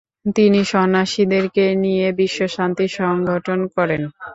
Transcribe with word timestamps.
তিনি 0.35 0.59
সন্যাসীদের 0.71 1.45
কে 1.55 1.65
নিয়ে 1.83 2.07
বিশ্ব 2.19 2.39
শান্তি 2.55 2.85
সংগঠন 2.97 3.59
করেন। 3.75 4.01